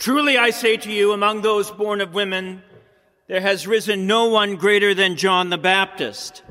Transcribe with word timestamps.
Truly 0.00 0.36
I 0.38 0.48
say 0.48 0.78
to 0.78 0.90
you, 0.90 1.12
among 1.12 1.42
those 1.42 1.70
born 1.70 2.00
of 2.00 2.14
women, 2.14 2.62
there 3.26 3.42
has 3.42 3.66
risen 3.66 4.06
no 4.06 4.30
one 4.30 4.56
greater 4.56 4.94
than 4.94 5.14
John 5.14 5.50
the 5.50 5.58
Baptist. 5.58 6.42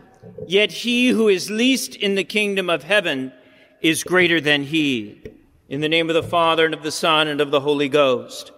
Yet 0.46 0.72
he 0.72 1.10
who 1.10 1.30
is 1.30 1.50
least 1.50 1.96
in 1.96 2.14
the 2.14 2.24
kingdom 2.24 2.70
of 2.70 2.84
heaven 2.84 3.34
is 3.82 4.04
greater 4.04 4.40
than 4.40 4.66
he. 4.66 5.24
In 5.68 5.82
the 5.82 5.90
name 5.90 6.12
of 6.12 6.14
the 6.14 6.22
Father, 6.22 6.64
and 6.64 6.76
of 6.76 6.84
the 6.84 6.92
Son, 6.92 7.28
and 7.28 7.42
of 7.42 7.50
the 7.50 7.60
Holy 7.60 7.90
Ghost. 7.90 8.52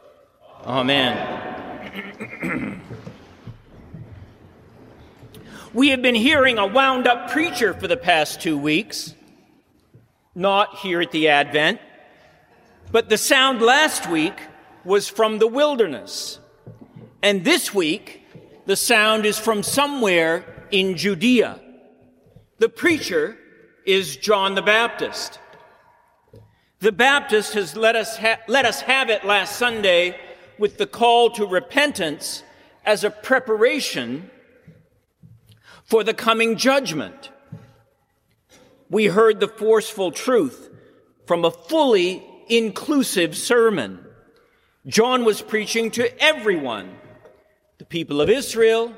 Amen. 0.66 2.42
we 5.74 5.88
have 5.88 6.02
been 6.02 6.16
hearing 6.16 6.58
a 6.58 6.68
wound 6.68 7.08
up 7.08 7.32
preacher 7.32 7.74
for 7.74 7.88
the 7.88 7.96
past 7.96 8.42
two 8.42 8.58
weeks, 8.58 9.16
not 10.36 10.80
here 10.80 11.00
at 11.00 11.12
the 11.12 11.30
Advent, 11.30 11.80
but 12.92 13.08
the 13.08 13.18
sound 13.18 13.62
last 13.62 14.10
week 14.10 14.34
was 14.84 15.08
from 15.08 15.40
the 15.40 15.48
wilderness. 15.48 16.40
And 17.22 17.44
this 17.44 17.74
week, 17.74 18.26
the 18.66 18.76
sound 18.76 19.26
is 19.26 19.38
from 19.38 19.64
somewhere 19.64 20.68
in 20.72 20.98
Judea. 20.98 21.60
The 22.60 22.70
preacher 22.70 23.38
is 23.86 24.18
John 24.18 24.56
the 24.56 24.62
Baptist. 24.62 25.40
The 26.80 26.92
Baptist 26.92 27.54
has 27.54 27.76
let 27.76 27.96
us, 27.96 28.18
ha- 28.18 28.40
let 28.48 28.66
us 28.66 28.82
have 28.82 29.10
it 29.10 29.24
last 29.24 29.58
Sunday 29.58 30.18
with 30.58 30.78
the 30.78 30.88
call 30.88 31.32
to 31.32 31.46
repentance 31.46 32.44
as 32.86 33.04
a 33.04 33.10
preparation 33.10 34.30
for 35.84 36.04
the 36.04 36.14
coming 36.14 36.56
judgment. 36.56 37.30
We 38.90 39.06
heard 39.06 39.40
the 39.40 39.48
forceful 39.48 40.12
truth 40.12 40.70
from 41.26 41.46
a 41.46 41.52
fully 41.52 42.24
inclusive 42.48 43.38
sermon. 43.38 44.06
John 44.88 45.26
was 45.26 45.44
preaching 45.44 45.92
to 45.92 46.20
everyone 46.20 46.98
the 47.78 47.86
people 47.86 48.20
of 48.20 48.32
Israel, 48.32 48.94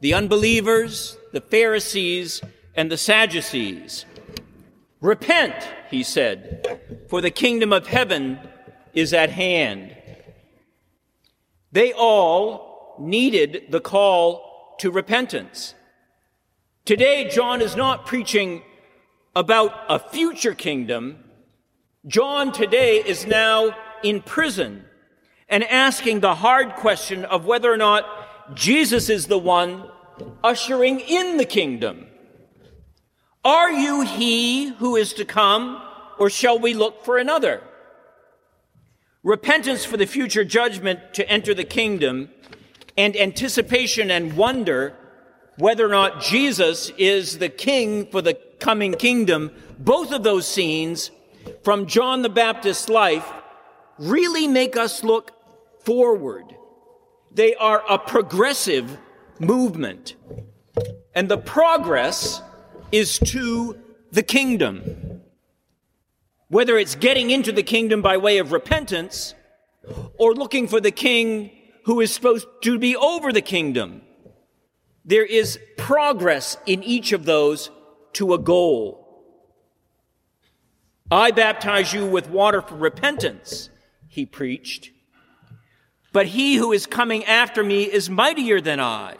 the 0.00 0.14
unbelievers, 0.14 1.18
the 1.32 1.42
Pharisees, 1.42 2.40
and 2.74 2.90
the 2.90 2.96
Sadducees. 2.96 4.06
Repent, 5.02 5.54
he 5.90 6.02
said, 6.02 6.80
for 7.08 7.20
the 7.20 7.30
kingdom 7.30 7.74
of 7.74 7.86
heaven 7.86 8.38
is 8.94 9.12
at 9.12 9.28
hand. 9.28 9.94
They 11.72 11.92
all 11.92 12.96
needed 12.98 13.66
the 13.68 13.80
call 13.80 14.76
to 14.80 14.90
repentance. 14.90 15.74
Today, 16.86 17.28
John 17.28 17.60
is 17.60 17.76
not 17.76 18.06
preaching 18.06 18.62
about 19.34 19.72
a 19.90 19.98
future 19.98 20.54
kingdom. 20.54 21.22
John 22.06 22.50
today 22.50 23.02
is 23.04 23.26
now 23.26 23.76
in 24.02 24.22
prison 24.22 24.85
and 25.48 25.64
asking 25.64 26.20
the 26.20 26.34
hard 26.36 26.74
question 26.74 27.24
of 27.24 27.46
whether 27.46 27.72
or 27.72 27.76
not 27.76 28.04
Jesus 28.54 29.08
is 29.08 29.26
the 29.26 29.38
one 29.38 29.88
ushering 30.42 31.00
in 31.00 31.36
the 31.36 31.44
kingdom. 31.44 32.06
Are 33.44 33.70
you 33.70 34.00
he 34.02 34.70
who 34.70 34.96
is 34.96 35.12
to 35.14 35.24
come, 35.24 35.80
or 36.18 36.28
shall 36.30 36.58
we 36.58 36.74
look 36.74 37.04
for 37.04 37.18
another? 37.18 37.62
Repentance 39.22 39.84
for 39.84 39.96
the 39.96 40.06
future 40.06 40.44
judgment 40.44 41.14
to 41.14 41.28
enter 41.28 41.54
the 41.54 41.64
kingdom, 41.64 42.30
and 42.96 43.16
anticipation 43.16 44.10
and 44.10 44.36
wonder 44.36 44.94
whether 45.58 45.86
or 45.86 45.90
not 45.90 46.20
Jesus 46.20 46.90
is 46.98 47.38
the 47.38 47.48
king 47.48 48.06
for 48.06 48.22
the 48.22 48.34
coming 48.58 48.94
kingdom, 48.94 49.50
both 49.78 50.12
of 50.12 50.22
those 50.22 50.46
scenes 50.46 51.10
from 51.62 51.86
John 51.86 52.22
the 52.22 52.28
Baptist's 52.28 52.88
life 52.88 53.30
really 53.98 54.48
make 54.48 54.76
us 54.76 55.04
look 55.04 55.32
forward. 55.86 56.56
They 57.30 57.54
are 57.54 57.82
a 57.88 57.98
progressive 57.98 58.98
movement. 59.38 60.16
And 61.14 61.28
the 61.28 61.38
progress 61.38 62.42
is 62.90 63.18
to 63.20 63.78
the 64.10 64.22
kingdom. 64.22 65.22
Whether 66.48 66.76
it's 66.76 66.96
getting 66.96 67.30
into 67.30 67.52
the 67.52 67.62
kingdom 67.62 68.02
by 68.02 68.16
way 68.16 68.38
of 68.38 68.52
repentance 68.52 69.34
or 70.18 70.34
looking 70.34 70.66
for 70.66 70.80
the 70.80 70.90
king 70.90 71.50
who 71.84 72.00
is 72.00 72.12
supposed 72.12 72.48
to 72.62 72.78
be 72.78 72.96
over 72.96 73.32
the 73.32 73.40
kingdom, 73.40 74.02
there 75.04 75.24
is 75.24 75.58
progress 75.76 76.56
in 76.66 76.82
each 76.82 77.12
of 77.12 77.24
those 77.24 77.70
to 78.14 78.34
a 78.34 78.38
goal. 78.38 79.24
I 81.10 81.30
baptize 81.30 81.92
you 81.92 82.06
with 82.06 82.28
water 82.28 82.60
for 82.60 82.74
repentance, 82.74 83.70
he 84.08 84.26
preached. 84.26 84.90
But 86.16 86.28
he 86.28 86.54
who 86.54 86.72
is 86.72 86.86
coming 86.86 87.26
after 87.26 87.62
me 87.62 87.82
is 87.82 88.08
mightier 88.08 88.58
than 88.58 88.80
I, 88.80 89.16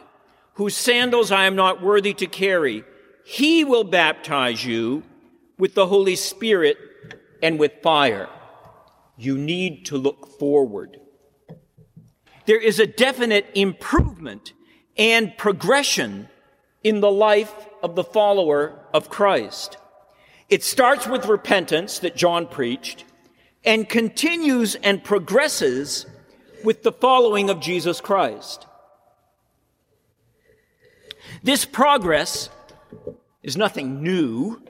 whose 0.54 0.74
sandals 0.74 1.30
I 1.30 1.44
am 1.44 1.54
not 1.54 1.82
worthy 1.82 2.14
to 2.14 2.26
carry. 2.26 2.84
He 3.22 3.64
will 3.64 3.84
baptize 3.84 4.64
you 4.64 5.02
with 5.58 5.74
the 5.74 5.88
Holy 5.88 6.16
Spirit 6.16 6.78
and 7.42 7.58
with 7.58 7.82
fire. 7.82 8.30
You 9.18 9.36
need 9.36 9.84
to 9.88 9.98
look 9.98 10.38
forward. 10.38 10.98
There 12.46 12.58
is 12.58 12.80
a 12.80 12.86
definite 12.86 13.50
improvement 13.54 14.54
and 14.96 15.36
progression 15.36 16.30
in 16.82 17.00
the 17.00 17.10
life 17.10 17.52
of 17.82 17.94
the 17.94 18.04
follower 18.04 18.80
of 18.94 19.10
Christ. 19.10 19.76
It 20.48 20.64
starts 20.64 21.06
with 21.06 21.26
repentance 21.26 21.98
that 21.98 22.16
John 22.16 22.46
preached 22.46 23.04
and 23.66 23.86
continues 23.86 24.76
and 24.76 25.04
progresses 25.04 26.06
with 26.66 26.82
the 26.82 26.90
following 26.90 27.48
of 27.48 27.60
Jesus 27.60 28.00
Christ. 28.00 28.66
This 31.40 31.64
progress 31.64 32.50
is 33.44 33.56
nothing 33.56 34.02
new. 34.02 34.60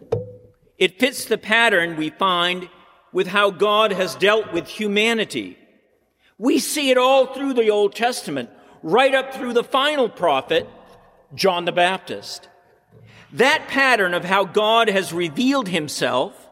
It 0.76 1.00
fits 1.00 1.24
the 1.24 1.38
pattern 1.38 1.96
we 1.96 2.10
find 2.10 2.68
with 3.14 3.28
how 3.28 3.50
God 3.50 3.92
has 3.92 4.14
dealt 4.14 4.52
with 4.52 4.68
humanity. 4.68 5.56
We 6.36 6.58
see 6.58 6.90
it 6.90 6.98
all 6.98 7.32
through 7.32 7.54
the 7.54 7.70
Old 7.70 7.94
Testament, 7.94 8.50
right 8.82 9.14
up 9.14 9.32
through 9.32 9.54
the 9.54 9.64
final 9.64 10.10
prophet, 10.10 10.68
John 11.34 11.64
the 11.64 11.72
Baptist. 11.72 12.50
That 13.32 13.68
pattern 13.68 14.12
of 14.12 14.22
how 14.22 14.44
God 14.44 14.90
has 14.90 15.14
revealed 15.14 15.68
himself 15.68 16.50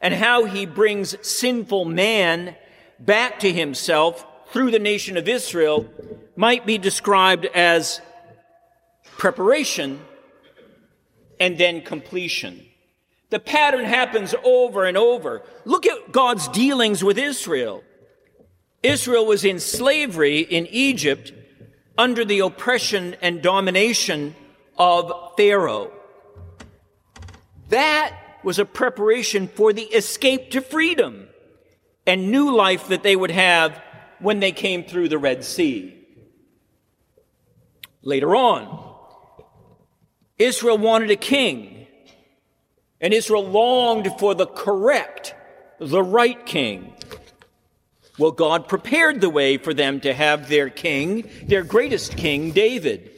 and 0.00 0.14
how 0.14 0.46
he 0.46 0.64
brings 0.64 1.14
sinful 1.20 1.84
man 1.84 2.56
back 2.98 3.40
to 3.40 3.52
himself 3.52 4.26
through 4.50 4.70
the 4.70 4.78
nation 4.78 5.16
of 5.16 5.28
Israel 5.28 5.86
might 6.36 6.66
be 6.66 6.78
described 6.78 7.46
as 7.46 8.00
preparation 9.16 10.00
and 11.40 11.58
then 11.58 11.80
completion. 11.82 12.64
The 13.30 13.40
pattern 13.40 13.84
happens 13.84 14.34
over 14.44 14.84
and 14.84 14.96
over. 14.96 15.42
Look 15.64 15.86
at 15.86 16.12
God's 16.12 16.48
dealings 16.48 17.02
with 17.02 17.18
Israel. 17.18 17.82
Israel 18.82 19.26
was 19.26 19.44
in 19.44 19.58
slavery 19.58 20.40
in 20.40 20.66
Egypt 20.68 21.32
under 21.98 22.24
the 22.24 22.40
oppression 22.40 23.16
and 23.20 23.42
domination 23.42 24.34
of 24.78 25.12
Pharaoh. 25.36 25.90
That 27.70 28.16
was 28.44 28.58
a 28.58 28.64
preparation 28.64 29.48
for 29.48 29.72
the 29.72 29.82
escape 29.82 30.52
to 30.52 30.60
freedom 30.60 31.28
and 32.06 32.30
new 32.30 32.54
life 32.54 32.88
that 32.88 33.02
they 33.02 33.16
would 33.16 33.32
have 33.32 33.82
when 34.20 34.40
they 34.40 34.52
came 34.52 34.84
through 34.84 35.08
the 35.08 35.18
Red 35.18 35.44
Sea. 35.44 35.94
Later 38.02 38.36
on, 38.36 38.94
Israel 40.38 40.78
wanted 40.78 41.10
a 41.10 41.16
king, 41.16 41.86
and 43.00 43.12
Israel 43.12 43.44
longed 43.44 44.08
for 44.18 44.34
the 44.34 44.46
correct, 44.46 45.34
the 45.78 46.02
right 46.02 46.44
king. 46.46 46.92
Well, 48.18 48.32
God 48.32 48.68
prepared 48.68 49.20
the 49.20 49.30
way 49.30 49.58
for 49.58 49.74
them 49.74 50.00
to 50.00 50.14
have 50.14 50.48
their 50.48 50.70
king, 50.70 51.28
their 51.42 51.62
greatest 51.62 52.16
king, 52.16 52.52
David. 52.52 53.10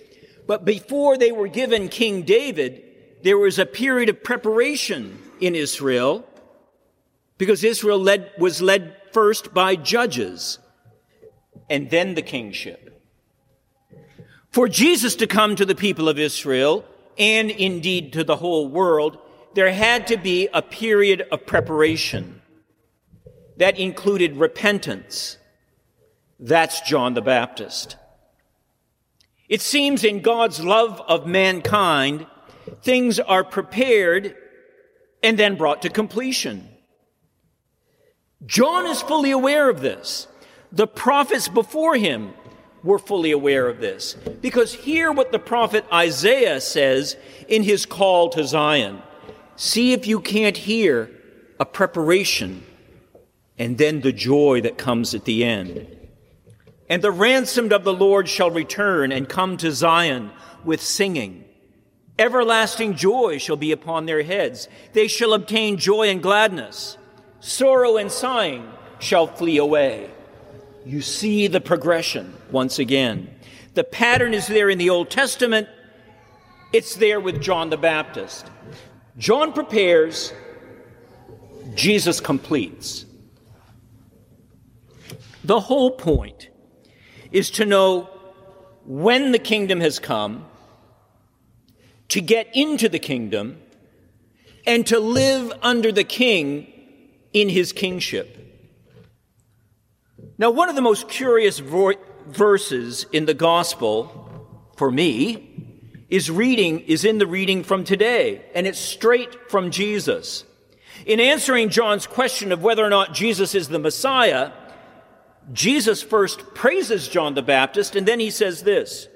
But 0.46 0.64
before 0.64 1.16
they 1.16 1.30
were 1.30 1.48
given 1.48 1.88
King 1.88 2.22
David, 2.22 2.82
there 3.22 3.38
was 3.38 3.58
a 3.58 3.66
period 3.66 4.08
of 4.08 4.24
preparation 4.24 5.18
in 5.40 5.54
Israel 5.54 6.26
because 7.36 7.62
Israel 7.62 7.98
led, 7.98 8.32
was 8.38 8.60
led 8.60 8.96
first 9.12 9.54
by 9.54 9.76
judges 9.76 10.58
and 11.68 11.90
then 11.90 12.14
the 12.14 12.22
kingship. 12.22 13.02
For 14.50 14.68
Jesus 14.68 15.14
to 15.16 15.26
come 15.26 15.56
to 15.56 15.66
the 15.66 15.74
people 15.74 16.08
of 16.08 16.18
Israel 16.18 16.84
and 17.18 17.50
indeed 17.50 18.12
to 18.14 18.24
the 18.24 18.36
whole 18.36 18.68
world, 18.68 19.18
there 19.54 19.72
had 19.72 20.06
to 20.08 20.16
be 20.16 20.48
a 20.52 20.62
period 20.62 21.26
of 21.32 21.46
preparation 21.46 22.40
that 23.56 23.78
included 23.78 24.36
repentance. 24.36 25.36
That's 26.38 26.80
John 26.82 27.14
the 27.14 27.22
Baptist. 27.22 27.96
It 29.48 29.60
seems 29.60 30.04
in 30.04 30.20
God's 30.20 30.62
love 30.62 31.00
of 31.08 31.26
mankind, 31.26 32.26
things 32.82 33.18
are 33.18 33.42
prepared 33.42 34.36
and 35.22 35.38
then 35.38 35.56
brought 35.56 35.82
to 35.82 35.88
completion. 35.88 36.68
John 38.46 38.86
is 38.86 39.02
fully 39.02 39.32
aware 39.32 39.68
of 39.68 39.80
this. 39.80 40.28
The 40.72 40.86
prophets 40.86 41.48
before 41.48 41.96
him 41.96 42.34
were 42.82 42.98
fully 42.98 43.30
aware 43.30 43.68
of 43.68 43.80
this. 43.80 44.14
Because 44.40 44.72
hear 44.72 45.10
what 45.10 45.32
the 45.32 45.38
prophet 45.38 45.84
Isaiah 45.92 46.60
says 46.60 47.16
in 47.48 47.62
his 47.62 47.86
call 47.86 48.28
to 48.30 48.44
Zion. 48.44 49.02
See 49.56 49.92
if 49.92 50.06
you 50.06 50.20
can't 50.20 50.56
hear 50.56 51.10
a 51.58 51.64
preparation 51.64 52.64
and 53.58 53.76
then 53.76 54.00
the 54.00 54.12
joy 54.12 54.60
that 54.60 54.78
comes 54.78 55.14
at 55.14 55.24
the 55.24 55.44
end. 55.44 55.86
And 56.88 57.02
the 57.02 57.10
ransomed 57.10 57.72
of 57.72 57.84
the 57.84 57.92
Lord 57.92 58.28
shall 58.28 58.50
return 58.50 59.10
and 59.10 59.28
come 59.28 59.56
to 59.58 59.72
Zion 59.72 60.30
with 60.64 60.80
singing. 60.80 61.44
Everlasting 62.18 62.94
joy 62.94 63.38
shall 63.38 63.56
be 63.56 63.72
upon 63.72 64.06
their 64.06 64.22
heads. 64.22 64.68
They 64.92 65.08
shall 65.08 65.34
obtain 65.34 65.76
joy 65.76 66.08
and 66.08 66.22
gladness. 66.22 66.96
Sorrow 67.40 67.96
and 67.96 68.10
sighing 68.10 68.72
shall 68.98 69.26
flee 69.26 69.58
away. 69.58 70.10
You 70.84 71.02
see 71.02 71.46
the 71.46 71.60
progression 71.60 72.34
once 72.50 72.78
again. 72.78 73.34
The 73.74 73.84
pattern 73.84 74.34
is 74.34 74.46
there 74.46 74.70
in 74.70 74.78
the 74.78 74.90
Old 74.90 75.10
Testament. 75.10 75.68
It's 76.72 76.96
there 76.96 77.20
with 77.20 77.40
John 77.40 77.70
the 77.70 77.76
Baptist. 77.76 78.50
John 79.16 79.52
prepares, 79.52 80.32
Jesus 81.74 82.20
completes. 82.20 83.04
The 85.44 85.60
whole 85.60 85.92
point 85.92 86.48
is 87.32 87.50
to 87.52 87.64
know 87.64 88.08
when 88.84 89.32
the 89.32 89.38
kingdom 89.38 89.80
has 89.80 89.98
come, 89.98 90.46
to 92.08 92.20
get 92.20 92.48
into 92.54 92.88
the 92.88 92.98
kingdom, 92.98 93.60
and 94.66 94.86
to 94.86 94.98
live 94.98 95.52
under 95.62 95.92
the 95.92 96.04
king 96.04 96.72
in 97.32 97.48
his 97.48 97.72
kingship. 97.72 98.47
Now, 100.38 100.52
one 100.52 100.68
of 100.68 100.76
the 100.76 100.82
most 100.82 101.08
curious 101.08 101.58
vo- 101.58 101.94
verses 102.28 103.06
in 103.12 103.26
the 103.26 103.34
gospel 103.34 104.46
for 104.76 104.88
me 104.88 105.74
is 106.08 106.30
reading 106.30 106.80
is 106.80 107.04
in 107.04 107.18
the 107.18 107.26
reading 107.26 107.64
from 107.64 107.82
today, 107.82 108.44
and 108.54 108.64
it's 108.64 108.78
straight 108.78 109.50
from 109.50 109.72
Jesus. 109.72 110.44
In 111.04 111.18
answering 111.18 111.70
John's 111.70 112.06
question 112.06 112.52
of 112.52 112.62
whether 112.62 112.84
or 112.84 112.88
not 112.88 113.14
Jesus 113.14 113.54
is 113.54 113.68
the 113.68 113.80
Messiah, 113.80 114.52
Jesus 115.52 116.02
first 116.02 116.54
praises 116.54 117.08
John 117.08 117.34
the 117.34 117.42
Baptist, 117.42 117.96
and 117.96 118.06
then 118.06 118.20
he 118.20 118.30
says 118.30 118.62
this 118.62 119.08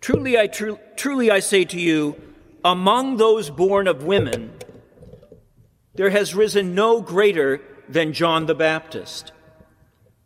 Truly 0.00 0.36
I, 0.36 0.48
tru- 0.48 0.80
truly 0.96 1.30
I 1.30 1.38
say 1.38 1.64
to 1.66 1.78
you, 1.78 2.20
among 2.64 3.16
those 3.16 3.48
born 3.48 3.86
of 3.86 4.02
women, 4.02 4.52
there 5.94 6.10
has 6.10 6.34
risen 6.34 6.74
no 6.74 7.00
greater 7.00 7.60
than 7.88 8.12
John 8.12 8.46
the 8.46 8.54
Baptist. 8.54 9.30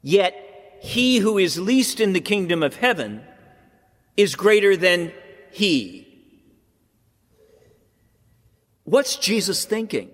Yet 0.06 0.79
he 0.82 1.19
who 1.19 1.37
is 1.37 1.58
least 1.58 1.99
in 1.99 2.12
the 2.12 2.20
kingdom 2.20 2.62
of 2.62 2.76
heaven 2.76 3.25
is 4.17 4.37
greater 4.37 4.76
than 4.76 5.12
he. 5.50 6.06
What's 8.85 9.17
Jesus 9.17 9.64
thinking? 9.64 10.12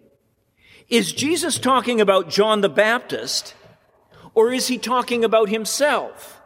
Is 0.89 1.12
Jesus 1.12 1.59
talking 1.59 2.00
about 2.00 2.31
John 2.31 2.62
the 2.62 2.71
Baptist? 2.71 3.55
Or 4.35 4.50
is 4.50 4.69
he 4.69 4.79
talking 4.79 5.25
about 5.25 5.50
himself? 5.50 6.41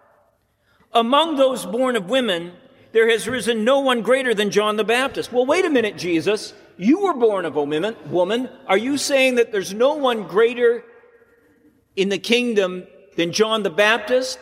Among 0.92 1.36
those 1.36 1.64
born 1.64 1.94
of 1.94 2.10
women, 2.10 2.52
there 2.90 3.08
has 3.08 3.28
risen 3.28 3.62
no 3.62 3.78
one 3.78 4.02
greater 4.02 4.34
than 4.34 4.50
John 4.50 4.76
the 4.76 4.82
Baptist. 4.82 5.32
Well, 5.32 5.46
wait 5.46 5.64
a 5.64 5.70
minute, 5.70 5.96
Jesus. 5.96 6.52
You 6.76 7.02
were 7.02 7.14
born 7.14 7.44
of 7.44 7.54
a 7.54 7.62
woman. 7.62 8.48
Are 8.66 8.76
you 8.76 8.98
saying 8.98 9.36
that 9.36 9.52
there's 9.52 9.72
no 9.72 9.94
one 9.94 10.26
greater 10.26 10.82
in 11.94 12.08
the 12.08 12.18
kingdom 12.18 12.88
than 13.16 13.32
John 13.32 13.62
the 13.62 13.70
Baptist? 13.70 14.38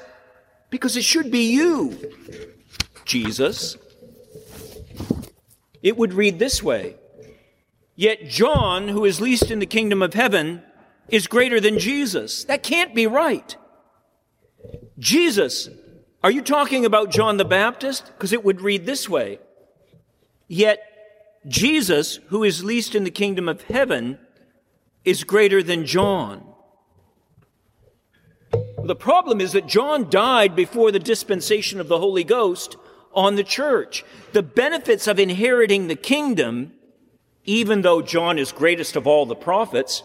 Because 0.71 0.97
it 0.97 1.05
should 1.05 1.31
be 1.31 1.53
you, 1.53 2.13
Jesus. 3.05 3.77
It 5.83 5.97
would 5.97 6.15
read 6.15 6.39
this 6.39 6.63
way 6.63 6.97
Yet 7.97 8.29
John, 8.29 8.89
who 8.89 9.05
is 9.05 9.21
least 9.21 9.51
in 9.51 9.61
the 9.61 9.67
kingdom 9.67 10.03
of 10.03 10.15
heaven, 10.15 10.63
is 11.09 11.27
greater 11.27 11.61
than 11.61 11.79
Jesus. 11.79 12.45
That 12.45 12.63
can't 12.63 12.95
be 12.95 13.07
right. 13.07 13.57
Jesus, 14.99 15.69
are 16.23 16.31
you 16.31 16.43
talking 16.43 16.85
about 16.85 17.11
John 17.11 17.37
the 17.37 17.45
Baptist? 17.45 18.07
Because 18.07 18.33
it 18.33 18.45
would 18.45 18.61
read 18.61 18.87
this 18.87 19.09
way. 19.09 19.39
Yet 20.49 20.81
Jesus, 21.47 22.19
who 22.29 22.43
is 22.45 22.65
least 22.65 22.95
in 22.95 23.05
the 23.05 23.11
kingdom 23.11 23.49
of 23.49 23.63
heaven, 23.63 24.19
is 25.05 25.25
greater 25.25 25.63
than 25.63 25.85
John. 25.85 26.54
The 28.85 28.95
problem 28.95 29.41
is 29.41 29.53
that 29.53 29.67
John 29.67 30.11
died 30.11 30.55
before 30.55 30.93
the 30.93 30.99
dispensation 30.99 31.81
of 31.81 31.89
the 31.89 31.99
Holy 31.99 32.23
Ghost 32.23 32.77
on 33.15 33.37
the 33.37 33.45
church. 33.45 34.05
The 34.33 34.43
benefits 34.43 35.07
of 35.07 35.19
inheriting 35.19 35.89
the 35.89 35.97
kingdom, 35.97 36.75
even 37.45 37.81
though 37.81 38.03
John 38.03 38.39
is 38.39 38.53
greatest 38.53 38.95
of 38.95 39.07
all 39.07 39.25
the 39.25 39.35
prophets, 39.35 40.03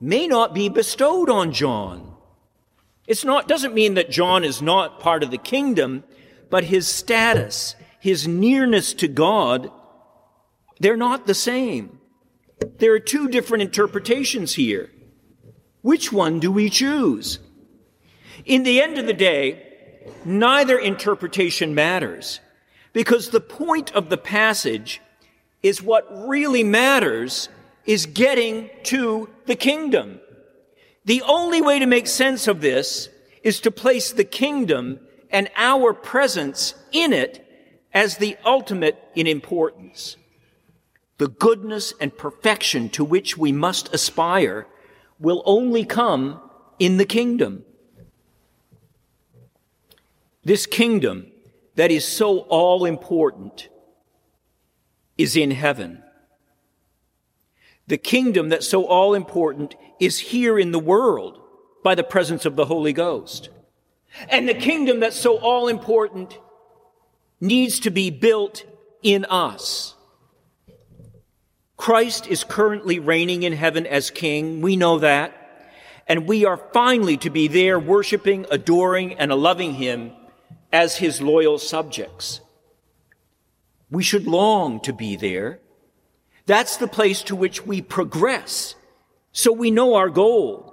may 0.00 0.26
not 0.26 0.54
be 0.54 0.70
bestowed 0.70 1.28
on 1.28 1.52
John. 1.52 2.14
It's 3.06 3.24
not, 3.24 3.48
doesn't 3.48 3.74
mean 3.74 3.94
that 3.94 4.10
John 4.10 4.44
is 4.44 4.62
not 4.62 4.98
part 4.98 5.22
of 5.22 5.30
the 5.30 5.38
kingdom, 5.38 6.02
but 6.48 6.64
his 6.64 6.86
status, 6.86 7.76
his 8.00 8.26
nearness 8.26 8.94
to 8.94 9.08
God, 9.08 9.70
they're 10.80 10.96
not 10.96 11.26
the 11.26 11.34
same. 11.34 12.00
There 12.78 12.94
are 12.94 12.98
two 12.98 13.28
different 13.28 13.62
interpretations 13.62 14.54
here. 14.54 14.90
Which 15.82 16.12
one 16.12 16.40
do 16.40 16.50
we 16.50 16.70
choose? 16.70 17.40
In 18.44 18.62
the 18.62 18.80
end 18.80 18.98
of 18.98 19.06
the 19.06 19.12
day, 19.12 19.62
neither 20.24 20.78
interpretation 20.78 21.74
matters 21.74 22.40
because 22.92 23.30
the 23.30 23.40
point 23.40 23.92
of 23.92 24.08
the 24.08 24.16
passage 24.16 25.00
is 25.62 25.82
what 25.82 26.06
really 26.28 26.64
matters 26.64 27.48
is 27.84 28.06
getting 28.06 28.70
to 28.84 29.28
the 29.46 29.56
kingdom. 29.56 30.20
The 31.04 31.22
only 31.22 31.62
way 31.62 31.78
to 31.78 31.86
make 31.86 32.06
sense 32.06 32.48
of 32.48 32.60
this 32.60 33.08
is 33.42 33.60
to 33.60 33.70
place 33.70 34.12
the 34.12 34.24
kingdom 34.24 35.00
and 35.30 35.48
our 35.56 35.92
presence 35.92 36.74
in 36.92 37.12
it 37.12 37.46
as 37.92 38.16
the 38.16 38.36
ultimate 38.44 39.02
in 39.14 39.26
importance. 39.26 40.16
The 41.18 41.28
goodness 41.28 41.94
and 42.00 42.16
perfection 42.16 42.88
to 42.90 43.04
which 43.04 43.38
we 43.38 43.52
must 43.52 43.94
aspire 43.94 44.66
will 45.18 45.42
only 45.46 45.84
come 45.84 46.40
in 46.78 46.98
the 46.98 47.06
kingdom. 47.06 47.64
This 50.46 50.64
kingdom 50.64 51.26
that 51.74 51.90
is 51.90 52.04
so 52.04 52.38
all 52.42 52.84
important 52.84 53.68
is 55.18 55.34
in 55.34 55.50
heaven. 55.50 56.04
The 57.88 57.98
kingdom 57.98 58.48
that's 58.50 58.68
so 58.68 58.84
all 58.84 59.12
important 59.12 59.74
is 59.98 60.20
here 60.20 60.56
in 60.56 60.70
the 60.70 60.78
world 60.78 61.40
by 61.82 61.96
the 61.96 62.04
presence 62.04 62.46
of 62.46 62.54
the 62.54 62.66
Holy 62.66 62.92
Ghost. 62.92 63.48
And 64.28 64.48
the 64.48 64.54
kingdom 64.54 65.00
that's 65.00 65.16
so 65.16 65.36
all 65.38 65.66
important 65.66 66.38
needs 67.40 67.80
to 67.80 67.90
be 67.90 68.10
built 68.10 68.64
in 69.02 69.24
us. 69.24 69.96
Christ 71.76 72.28
is 72.28 72.44
currently 72.44 73.00
reigning 73.00 73.42
in 73.42 73.52
heaven 73.52 73.84
as 73.84 74.10
king. 74.10 74.60
We 74.60 74.76
know 74.76 75.00
that. 75.00 75.34
And 76.06 76.28
we 76.28 76.44
are 76.44 76.68
finally 76.72 77.16
to 77.16 77.30
be 77.30 77.48
there 77.48 77.80
worshiping, 77.80 78.46
adoring, 78.48 79.14
and 79.14 79.32
loving 79.32 79.74
him 79.74 80.12
as 80.76 80.96
his 80.96 81.22
loyal 81.22 81.58
subjects. 81.58 82.40
We 83.90 84.02
should 84.02 84.26
long 84.26 84.80
to 84.80 84.92
be 84.92 85.16
there 85.16 85.60
that's 86.46 86.76
the 86.76 86.86
place 86.86 87.22
to 87.24 87.36
which 87.36 87.66
we 87.66 87.82
progress. 87.82 88.76
So 89.32 89.52
we 89.52 89.70
know 89.70 89.94
our 89.94 90.08
goal. 90.08 90.72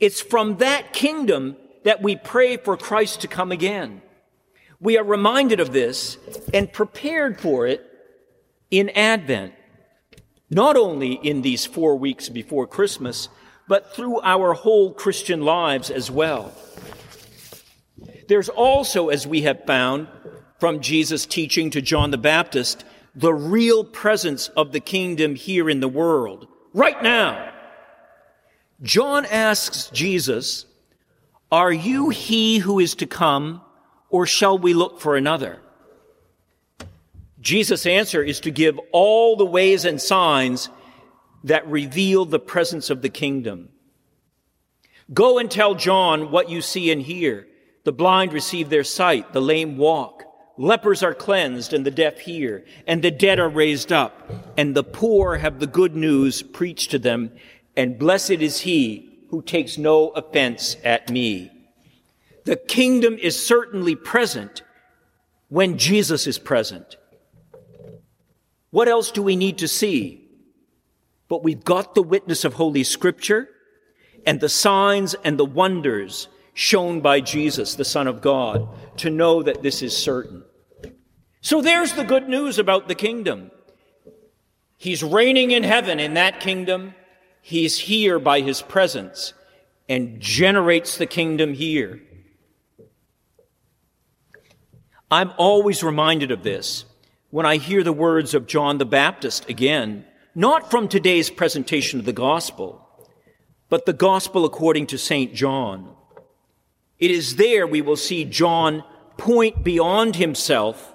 It's 0.00 0.20
from 0.20 0.58
that 0.58 0.92
kingdom 0.92 1.56
that 1.84 2.02
we 2.02 2.16
pray 2.16 2.56
for 2.56 2.76
Christ 2.76 3.20
to 3.22 3.28
come 3.28 3.52
again. 3.52 4.02
We 4.80 4.98
are 4.98 5.04
reminded 5.04 5.60
of 5.60 5.72
this 5.72 6.18
and 6.52 6.72
prepared 6.72 7.40
for 7.40 7.66
it 7.66 7.86
in 8.70 8.90
Advent, 8.90 9.54
not 10.50 10.76
only 10.76 11.12
in 11.12 11.42
these 11.42 11.66
four 11.66 11.96
weeks 11.96 12.28
before 12.28 12.66
Christmas, 12.66 13.28
but 13.68 13.94
through 13.94 14.20
our 14.22 14.54
whole 14.54 14.92
Christian 14.92 15.42
lives 15.42 15.90
as 15.90 16.10
well. 16.10 16.52
There's 18.30 18.48
also, 18.48 19.08
as 19.08 19.26
we 19.26 19.42
have 19.42 19.64
found 19.64 20.06
from 20.60 20.78
Jesus' 20.78 21.26
teaching 21.26 21.68
to 21.70 21.82
John 21.82 22.12
the 22.12 22.16
Baptist, 22.16 22.84
the 23.12 23.34
real 23.34 23.82
presence 23.82 24.46
of 24.50 24.70
the 24.70 24.78
kingdom 24.78 25.34
here 25.34 25.68
in 25.68 25.80
the 25.80 25.88
world, 25.88 26.46
right 26.72 27.02
now. 27.02 27.52
John 28.82 29.26
asks 29.26 29.90
Jesus, 29.92 30.64
Are 31.50 31.72
you 31.72 32.10
he 32.10 32.58
who 32.58 32.78
is 32.78 32.94
to 32.94 33.06
come, 33.06 33.62
or 34.10 34.26
shall 34.26 34.56
we 34.56 34.74
look 34.74 35.00
for 35.00 35.16
another? 35.16 35.58
Jesus' 37.40 37.84
answer 37.84 38.22
is 38.22 38.38
to 38.42 38.52
give 38.52 38.78
all 38.92 39.34
the 39.34 39.44
ways 39.44 39.84
and 39.84 40.00
signs 40.00 40.68
that 41.42 41.66
reveal 41.66 42.26
the 42.26 42.38
presence 42.38 42.90
of 42.90 43.02
the 43.02 43.08
kingdom. 43.08 43.70
Go 45.12 45.40
and 45.40 45.50
tell 45.50 45.74
John 45.74 46.30
what 46.30 46.48
you 46.48 46.62
see 46.62 46.92
and 46.92 47.02
hear. 47.02 47.48
The 47.84 47.92
blind 47.92 48.32
receive 48.32 48.68
their 48.68 48.84
sight, 48.84 49.32
the 49.32 49.40
lame 49.40 49.76
walk, 49.76 50.24
lepers 50.58 51.02
are 51.02 51.14
cleansed, 51.14 51.72
and 51.72 51.86
the 51.86 51.90
deaf 51.90 52.18
hear, 52.20 52.64
and 52.86 53.02
the 53.02 53.10
dead 53.10 53.38
are 53.38 53.48
raised 53.48 53.92
up, 53.92 54.30
and 54.56 54.74
the 54.74 54.84
poor 54.84 55.36
have 55.38 55.58
the 55.58 55.66
good 55.66 55.96
news 55.96 56.42
preached 56.42 56.90
to 56.90 56.98
them, 56.98 57.32
and 57.76 57.98
blessed 57.98 58.30
is 58.30 58.60
he 58.60 59.24
who 59.30 59.40
takes 59.40 59.78
no 59.78 60.08
offense 60.10 60.76
at 60.84 61.08
me. 61.08 61.50
The 62.44 62.56
kingdom 62.56 63.16
is 63.16 63.44
certainly 63.44 63.94
present 63.94 64.62
when 65.48 65.78
Jesus 65.78 66.26
is 66.26 66.38
present. 66.38 66.96
What 68.70 68.88
else 68.88 69.10
do 69.10 69.22
we 69.22 69.36
need 69.36 69.58
to 69.58 69.68
see? 69.68 70.28
But 71.28 71.42
we've 71.42 71.64
got 71.64 71.94
the 71.94 72.02
witness 72.02 72.44
of 72.44 72.54
Holy 72.54 72.84
Scripture 72.84 73.48
and 74.26 74.40
the 74.40 74.48
signs 74.48 75.14
and 75.24 75.38
the 75.38 75.44
wonders 75.44 76.28
shown 76.60 77.00
by 77.00 77.20
Jesus, 77.20 77.74
the 77.74 77.86
Son 77.86 78.06
of 78.06 78.20
God, 78.20 78.68
to 78.98 79.08
know 79.08 79.42
that 79.42 79.62
this 79.62 79.80
is 79.80 79.96
certain. 79.96 80.44
So 81.40 81.62
there's 81.62 81.94
the 81.94 82.04
good 82.04 82.28
news 82.28 82.58
about 82.58 82.86
the 82.86 82.94
kingdom. 82.94 83.50
He's 84.76 85.02
reigning 85.02 85.52
in 85.52 85.62
heaven 85.62 85.98
in 85.98 86.12
that 86.14 86.38
kingdom. 86.38 86.94
He's 87.40 87.78
here 87.78 88.18
by 88.18 88.42
his 88.42 88.60
presence 88.60 89.32
and 89.88 90.20
generates 90.20 90.98
the 90.98 91.06
kingdom 91.06 91.54
here. 91.54 92.02
I'm 95.10 95.32
always 95.38 95.82
reminded 95.82 96.30
of 96.30 96.42
this 96.42 96.84
when 97.30 97.46
I 97.46 97.56
hear 97.56 97.82
the 97.82 97.90
words 97.90 98.34
of 98.34 98.46
John 98.46 98.76
the 98.76 98.84
Baptist 98.84 99.48
again, 99.48 100.04
not 100.34 100.70
from 100.70 100.88
today's 100.88 101.30
presentation 101.30 102.00
of 102.00 102.04
the 102.04 102.12
gospel, 102.12 102.86
but 103.70 103.86
the 103.86 103.94
gospel 103.94 104.44
according 104.44 104.88
to 104.88 104.98
St. 104.98 105.32
John. 105.32 105.96
It 107.00 107.10
is 107.10 107.36
there 107.36 107.66
we 107.66 107.80
will 107.80 107.96
see 107.96 108.24
John 108.24 108.84
point 109.16 109.64
beyond 109.64 110.16
himself 110.16 110.94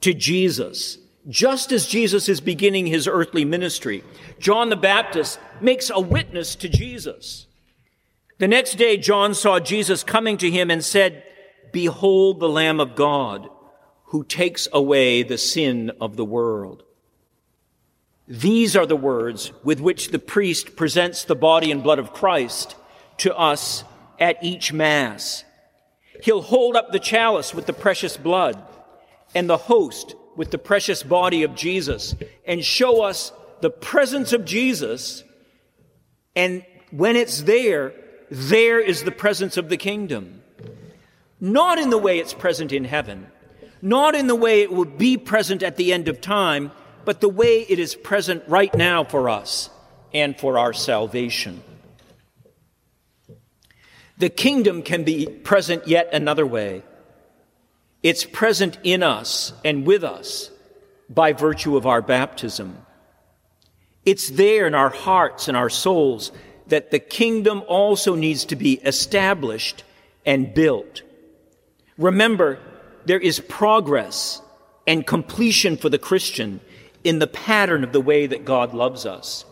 to 0.00 0.12
Jesus. 0.14 0.98
Just 1.28 1.72
as 1.72 1.86
Jesus 1.86 2.28
is 2.28 2.40
beginning 2.40 2.86
his 2.86 3.06
earthly 3.06 3.44
ministry, 3.44 4.02
John 4.38 4.68
the 4.70 4.76
Baptist 4.76 5.38
makes 5.60 5.90
a 5.90 6.00
witness 6.00 6.54
to 6.56 6.68
Jesus. 6.68 7.46
The 8.38 8.48
next 8.48 8.74
day, 8.74 8.96
John 8.96 9.32
saw 9.32 9.60
Jesus 9.60 10.02
coming 10.02 10.36
to 10.38 10.50
him 10.50 10.70
and 10.70 10.84
said, 10.84 11.22
Behold 11.72 12.40
the 12.40 12.48
Lamb 12.48 12.80
of 12.80 12.94
God 12.94 13.48
who 14.06 14.24
takes 14.24 14.68
away 14.72 15.22
the 15.22 15.38
sin 15.38 15.90
of 16.00 16.16
the 16.16 16.24
world. 16.24 16.82
These 18.28 18.76
are 18.76 18.86
the 18.86 18.96
words 18.96 19.52
with 19.62 19.80
which 19.80 20.08
the 20.08 20.18
priest 20.18 20.76
presents 20.76 21.24
the 21.24 21.34
body 21.34 21.70
and 21.70 21.82
blood 21.82 21.98
of 21.98 22.12
Christ 22.12 22.76
to 23.18 23.36
us 23.36 23.84
at 24.18 24.42
each 24.42 24.72
Mass. 24.72 25.44
He'll 26.22 26.42
hold 26.42 26.76
up 26.76 26.92
the 26.92 26.98
chalice 26.98 27.54
with 27.54 27.66
the 27.66 27.72
precious 27.72 28.16
blood 28.16 28.62
and 29.34 29.48
the 29.48 29.56
host 29.56 30.14
with 30.36 30.50
the 30.50 30.58
precious 30.58 31.02
body 31.02 31.42
of 31.42 31.54
Jesus 31.54 32.14
and 32.46 32.64
show 32.64 33.02
us 33.02 33.32
the 33.60 33.70
presence 33.70 34.32
of 34.32 34.44
Jesus. 34.44 35.24
And 36.36 36.64
when 36.90 37.16
it's 37.16 37.42
there, 37.42 37.94
there 38.30 38.80
is 38.80 39.04
the 39.04 39.10
presence 39.10 39.56
of 39.56 39.68
the 39.68 39.76
kingdom. 39.76 40.42
Not 41.40 41.78
in 41.78 41.90
the 41.90 41.98
way 41.98 42.18
it's 42.18 42.34
present 42.34 42.72
in 42.72 42.84
heaven, 42.84 43.26
not 43.82 44.14
in 44.14 44.26
the 44.26 44.34
way 44.34 44.62
it 44.62 44.72
will 44.72 44.84
be 44.84 45.16
present 45.16 45.62
at 45.62 45.76
the 45.76 45.92
end 45.92 46.08
of 46.08 46.20
time, 46.20 46.72
but 47.04 47.20
the 47.20 47.28
way 47.28 47.62
it 47.62 47.78
is 47.78 47.94
present 47.94 48.42
right 48.48 48.74
now 48.74 49.04
for 49.04 49.28
us 49.28 49.68
and 50.12 50.38
for 50.38 50.58
our 50.58 50.72
salvation. 50.72 51.62
The 54.18 54.28
kingdom 54.28 54.82
can 54.82 55.04
be 55.04 55.26
present 55.26 55.88
yet 55.88 56.10
another 56.12 56.46
way. 56.46 56.82
It's 58.02 58.24
present 58.24 58.78
in 58.84 59.02
us 59.02 59.52
and 59.64 59.86
with 59.86 60.04
us 60.04 60.50
by 61.08 61.32
virtue 61.32 61.76
of 61.76 61.86
our 61.86 62.02
baptism. 62.02 62.78
It's 64.04 64.28
there 64.28 64.66
in 64.66 64.74
our 64.74 64.90
hearts 64.90 65.48
and 65.48 65.56
our 65.56 65.70
souls 65.70 66.30
that 66.66 66.90
the 66.90 66.98
kingdom 66.98 67.62
also 67.66 68.14
needs 68.14 68.44
to 68.46 68.56
be 68.56 68.74
established 68.74 69.84
and 70.24 70.54
built. 70.54 71.02
Remember, 71.98 72.58
there 73.04 73.20
is 73.20 73.40
progress 73.40 74.40
and 74.86 75.06
completion 75.06 75.76
for 75.76 75.88
the 75.88 75.98
Christian 75.98 76.60
in 77.02 77.18
the 77.18 77.26
pattern 77.26 77.84
of 77.84 77.92
the 77.92 78.00
way 78.00 78.26
that 78.26 78.44
God 78.44 78.74
loves 78.74 79.06
us. 79.06 79.44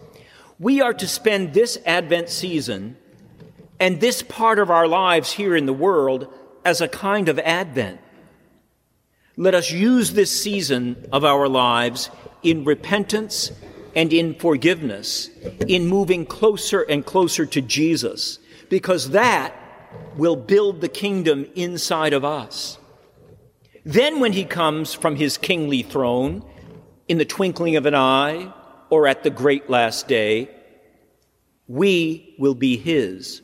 We 0.58 0.80
are 0.80 0.94
to 0.94 1.08
spend 1.08 1.52
this 1.54 1.78
Advent 1.84 2.28
season 2.28 2.96
and 3.82 4.00
this 4.00 4.22
part 4.22 4.60
of 4.60 4.70
our 4.70 4.86
lives 4.86 5.32
here 5.32 5.56
in 5.56 5.66
the 5.66 5.72
world 5.72 6.32
as 6.64 6.80
a 6.80 6.86
kind 6.86 7.28
of 7.28 7.36
Advent. 7.40 7.98
Let 9.36 9.56
us 9.56 9.72
use 9.72 10.12
this 10.12 10.30
season 10.30 11.08
of 11.10 11.24
our 11.24 11.48
lives 11.48 12.08
in 12.44 12.62
repentance 12.62 13.50
and 13.96 14.12
in 14.12 14.36
forgiveness, 14.36 15.30
in 15.66 15.88
moving 15.88 16.26
closer 16.26 16.82
and 16.82 17.04
closer 17.04 17.44
to 17.44 17.60
Jesus, 17.60 18.38
because 18.68 19.10
that 19.10 19.52
will 20.16 20.36
build 20.36 20.80
the 20.80 20.88
kingdom 20.88 21.44
inside 21.56 22.12
of 22.12 22.24
us. 22.24 22.78
Then, 23.84 24.20
when 24.20 24.32
he 24.32 24.44
comes 24.44 24.94
from 24.94 25.16
his 25.16 25.36
kingly 25.36 25.82
throne, 25.82 26.44
in 27.08 27.18
the 27.18 27.24
twinkling 27.24 27.74
of 27.74 27.86
an 27.86 27.96
eye 27.96 28.54
or 28.90 29.08
at 29.08 29.24
the 29.24 29.30
great 29.30 29.68
last 29.68 30.06
day, 30.06 30.48
we 31.66 32.36
will 32.38 32.54
be 32.54 32.76
his. 32.76 33.42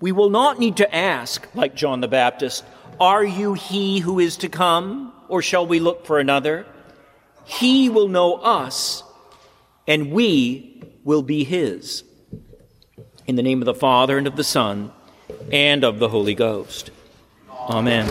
We 0.00 0.12
will 0.12 0.30
not 0.30 0.58
need 0.58 0.76
to 0.78 0.94
ask, 0.94 1.48
like 1.54 1.74
John 1.74 2.00
the 2.00 2.08
Baptist, 2.08 2.64
Are 3.00 3.24
you 3.24 3.54
he 3.54 4.00
who 4.00 4.18
is 4.18 4.36
to 4.38 4.48
come, 4.48 5.12
or 5.28 5.42
shall 5.42 5.66
we 5.66 5.80
look 5.80 6.06
for 6.06 6.18
another? 6.18 6.66
He 7.44 7.88
will 7.88 8.08
know 8.08 8.34
us, 8.34 9.02
and 9.86 10.12
we 10.12 10.82
will 11.04 11.22
be 11.22 11.44
his. 11.44 12.04
In 13.26 13.36
the 13.36 13.42
name 13.42 13.60
of 13.60 13.66
the 13.66 13.74
Father, 13.74 14.18
and 14.18 14.26
of 14.26 14.36
the 14.36 14.44
Son, 14.44 14.92
and 15.50 15.84
of 15.84 15.98
the 15.98 16.08
Holy 16.08 16.34
Ghost. 16.34 16.90
Amen. 17.68 18.08